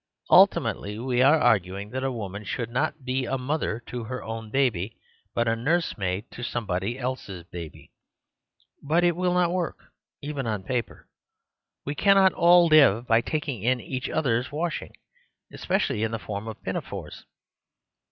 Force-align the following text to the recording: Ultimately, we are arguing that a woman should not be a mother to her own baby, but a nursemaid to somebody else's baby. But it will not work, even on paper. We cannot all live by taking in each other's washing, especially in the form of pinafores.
Ultimately, 0.31 0.97
we 0.97 1.21
are 1.21 1.39
arguing 1.39 1.91
that 1.91 2.03
a 2.03 2.11
woman 2.11 2.43
should 2.43 2.71
not 2.71 3.05
be 3.05 3.25
a 3.25 3.37
mother 3.37 3.83
to 3.85 4.05
her 4.05 4.23
own 4.23 4.49
baby, 4.49 4.97
but 5.35 5.47
a 5.47 5.55
nursemaid 5.55 6.31
to 6.31 6.41
somebody 6.41 6.97
else's 6.97 7.43
baby. 7.43 7.91
But 8.81 9.03
it 9.03 9.15
will 9.15 9.35
not 9.35 9.51
work, 9.51 9.91
even 10.19 10.47
on 10.47 10.63
paper. 10.63 11.07
We 11.85 11.93
cannot 11.93 12.33
all 12.33 12.65
live 12.65 13.05
by 13.05 13.21
taking 13.21 13.61
in 13.61 13.79
each 13.79 14.09
other's 14.09 14.51
washing, 14.51 14.93
especially 15.53 16.01
in 16.01 16.09
the 16.09 16.17
form 16.17 16.47
of 16.47 16.59
pinafores. 16.63 17.25